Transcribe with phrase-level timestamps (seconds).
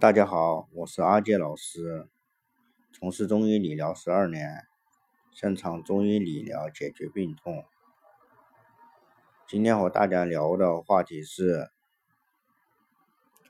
[0.00, 2.08] 大家好，我是阿杰老师，
[2.90, 4.66] 从事中医理疗十二年，
[5.30, 7.66] 擅长中医理疗解决病痛。
[9.46, 11.70] 今天和大家聊的话题是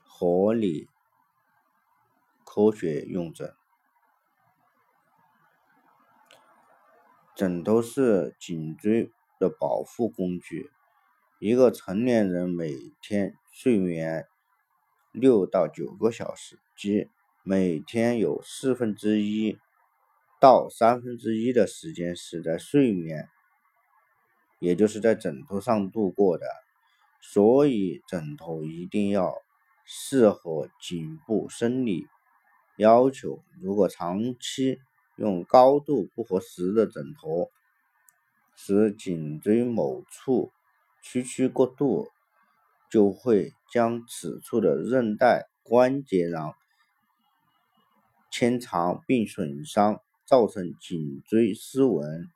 [0.03, 0.89] 合理
[2.43, 3.55] 科学用枕。
[7.33, 9.09] 枕头是颈椎
[9.39, 10.69] 的保护工具，
[11.39, 14.27] 一个成年人每天睡眠。
[15.11, 17.09] 六到九个小时，即
[17.43, 19.57] 每天有四分之一
[20.39, 23.27] 到三分之一的时间是在睡眠，
[24.59, 26.45] 也就是在枕头上度过的。
[27.19, 29.35] 所以，枕头一定要
[29.85, 32.07] 适合颈部生理
[32.77, 33.43] 要求。
[33.61, 34.79] 如果长期
[35.17, 37.51] 用高度不合适的枕头，
[38.55, 40.51] 使颈椎某处
[41.03, 42.09] 屈曲过度。
[42.91, 46.53] 就会将此处的韧带关节囊
[48.29, 52.27] 牵长并损伤，造成颈椎失稳，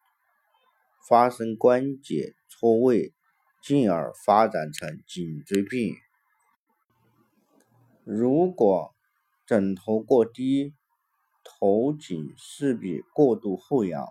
[1.07, 3.13] 发生关节错位，
[3.61, 5.93] 进而发展成颈椎病。
[8.05, 8.95] 如果
[9.45, 10.73] 枕头过低，
[11.43, 14.07] 头颈势必过度后仰，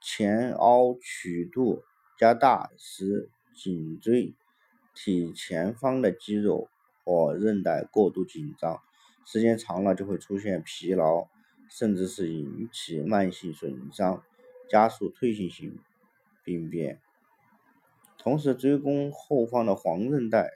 [0.00, 1.82] 前凹曲度
[2.18, 4.34] 加大，使颈椎。
[4.94, 6.68] 体前方的肌肉
[7.04, 8.80] 或韧带过度紧张，
[9.24, 11.28] 时间长了就会出现疲劳，
[11.68, 14.22] 甚至是引起慢性损伤，
[14.68, 15.78] 加速退行性
[16.42, 17.00] 病变。
[18.18, 20.50] 同时，椎弓后方的黄韧带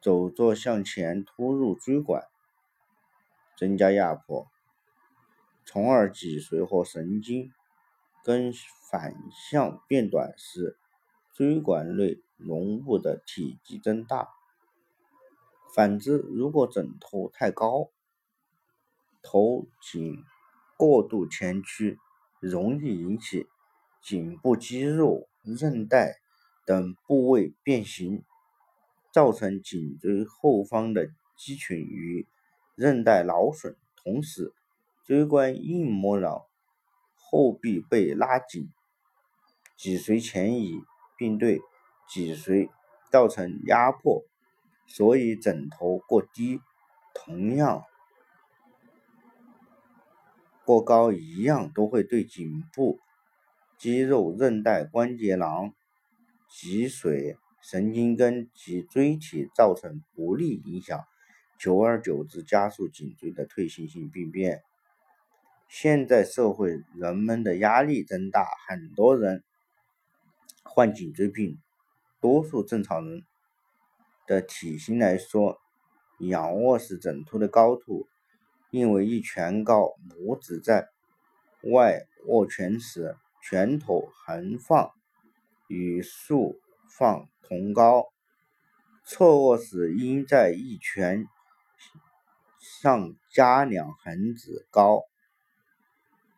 [0.00, 2.22] 走作向前突入椎管，
[3.56, 4.46] 增加压迫，
[5.64, 7.52] 从而脊髓或神经
[8.22, 8.52] 根
[8.88, 9.16] 反
[9.50, 10.76] 向变短，使
[11.38, 12.20] 椎管内。
[12.40, 14.28] 绒物的体积增大。
[15.74, 17.90] 反之，如果枕头太高，
[19.22, 20.22] 头颈
[20.76, 21.98] 过度前屈，
[22.38, 23.48] 容易引起
[24.00, 26.20] 颈部肌肉、韧带
[26.64, 28.22] 等部位变形，
[29.12, 32.24] 造成颈椎后方的肌群与
[32.76, 34.54] 韧带劳损，同时
[35.04, 36.44] 椎关硬膜囊
[37.16, 38.70] 后壁被拉紧，
[39.76, 40.80] 脊髓前移，
[41.18, 41.60] 并对。
[42.10, 42.70] 脊髓
[43.12, 44.24] 造成压迫，
[44.86, 46.58] 所以枕头过低，
[47.12, 47.84] 同样
[50.64, 52.98] 过高一样都会对颈部
[53.76, 55.74] 肌肉、韧带、关节囊、
[56.48, 61.04] 脊髓、神经根及椎体造成不利影响，
[61.58, 64.62] 久而久之加速颈椎的退行性病变。
[65.68, 69.44] 现在社会人们的压力增大，很多人
[70.68, 71.58] 患颈椎病。
[72.20, 73.24] 多数正常人
[74.26, 75.60] 的体型来说，
[76.18, 78.08] 仰卧式枕头的高度，
[78.70, 80.88] 应为一拳高，拇指在
[81.62, 84.90] 外握拳时，拳头横放
[85.68, 88.12] 与竖放同高；
[89.04, 91.24] 侧卧时应在一拳
[92.58, 95.04] 上加两横指高，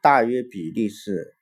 [0.03, 1.35] 大约比例是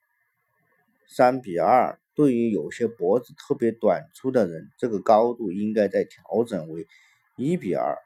[1.09, 2.00] 三比二。
[2.19, 6.89] 对于有些脖子特别短粗的人，这个高度应该再调整为
[7.37, 7.97] 一比二。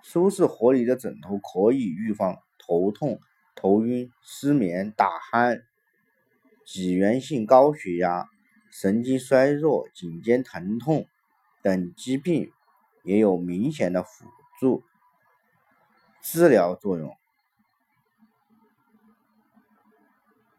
[0.00, 3.20] 舒适合理的枕头可以预防头痛、
[3.54, 5.62] 头晕、失眠、打鼾、
[6.64, 8.30] 脊源性高血压、
[8.70, 11.06] 神经衰弱、颈肩疼痛
[11.60, 12.50] 等疾病，
[13.02, 14.24] 也有明显的辅
[14.58, 14.82] 助
[16.22, 17.14] 治疗作用。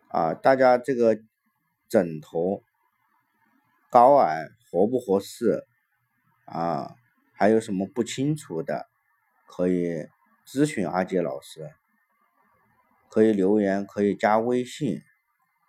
[0.10, 1.20] 啊，大家这个
[1.88, 2.64] 枕头
[3.90, 5.66] 高矮合不合适
[6.46, 6.96] 啊？
[7.34, 8.88] 还有什么不清楚的，
[9.48, 10.08] 可以
[10.46, 11.72] 咨询阿杰老师，
[13.10, 15.02] 可以留言，可以加微信。